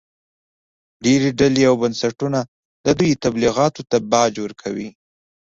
ډېرې 1.03 1.29
ډلې 1.39 1.63
او 1.69 1.75
بنسټونه 1.83 2.39
د 2.85 2.87
دوی 2.99 3.11
تبلیغاتو 3.23 3.81
ته 3.89 3.97
باج 4.11 4.33
ورکوي 4.45 4.89